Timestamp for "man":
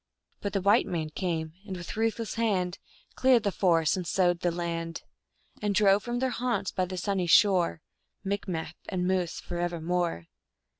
0.91-1.11